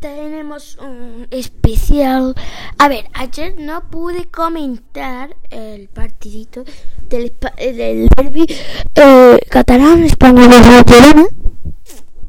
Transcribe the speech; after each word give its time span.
tenemos 0.00 0.76
un 0.78 1.28
especial. 1.30 2.34
A 2.78 2.88
ver, 2.88 3.08
ayer 3.12 3.54
no 3.58 3.90
pude 3.90 4.30
comentar 4.30 5.36
el 5.50 5.88
partidito 5.88 6.64
del, 7.08 7.34
del 7.58 8.08
derbi 8.16 8.46
eh, 8.94 9.38
catalán 9.48 10.02
español 10.04 10.48
Barcelona. 10.48 11.26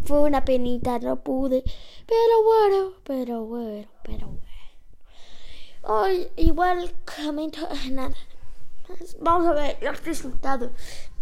Fue 0.05 0.21
una 0.21 0.44
penita, 0.44 1.00
no 1.00 1.24
pude. 1.24 1.64
Pero 2.05 2.44
bueno, 2.44 2.92
pero 3.04 3.46
bueno, 3.46 3.88
pero 4.04 4.28
bueno. 4.28 4.44
Hoy 5.84 6.28
igual 6.36 6.94
comento 7.05 7.68
nada. 7.92 8.14
Vamos 9.20 9.48
a 9.48 9.54
ver 9.54 9.78
los 9.82 10.04
resultados 10.04 10.71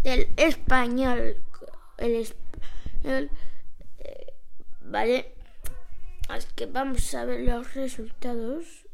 del 0.03 0.29
español. 0.37 1.37
El 1.97 2.15
español. 2.15 3.29
eh, 3.99 4.33
vale. 4.81 5.35
Así 6.29 6.47
que 6.55 6.65
vamos 6.65 7.13
a 7.13 7.25
ver 7.25 7.41
los 7.41 7.73
resultados. 7.73 8.87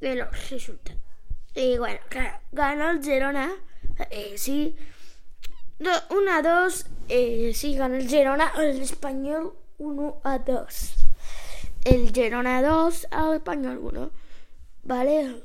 De 0.00 0.16
los 0.16 0.50
resultados. 0.50 1.00
Y 1.54 1.78
bueno, 1.78 2.00
claro, 2.08 2.40
ganó 2.50 2.90
el 2.90 3.02
Girona. 3.02 3.50
Eh, 4.10 4.34
sí. 4.36 4.76
1 5.78 6.32
a 6.32 6.42
2. 6.42 6.86
Eh, 7.08 7.52
sí, 7.54 7.76
ganó 7.76 7.96
el 7.96 8.08
Girona. 8.08 8.52
El 8.58 8.80
español 8.80 9.54
1 9.78 10.20
a 10.24 10.38
2. 10.38 10.94
El 11.84 12.12
Girona 12.12 12.62
2 12.62 13.08
al 13.10 13.34
español 13.34 13.78
1. 13.78 14.10
Vale. 14.84 15.42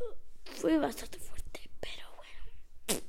Fue 0.55 0.77
bastante 0.77 1.19
fuerte, 1.19 1.69
pero 1.79 2.07
bueno. 2.17 3.01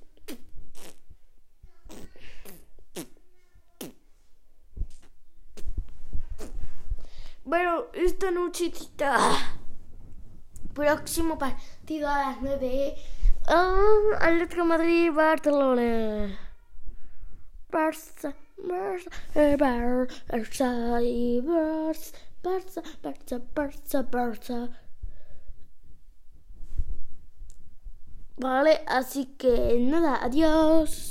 Bueno, 7.45 7.87
esta 7.95 8.31
nochecita. 8.31 9.17
Próximo 10.75 11.39
partido 11.39 12.09
a 12.09 12.31
las 12.31 12.43
9. 12.43 12.95
Oh, 13.49 14.15
Atlético 14.21 14.65
Madrid, 14.65 15.11
Barcelona. 15.11 16.39
Barça, 17.71 18.35
Barça, 18.57 19.11
eh, 19.35 19.57
Barça, 19.57 21.03
y 21.03 21.41
Barça, 21.43 22.13
Barça, 22.43 22.83
Barça, 23.03 23.39
Barça, 23.55 24.03
Barça. 24.03 24.88
Vale, 28.41 28.81
así 28.87 29.27
que 29.37 29.79
nada, 29.81 30.25
adiós. 30.25 31.08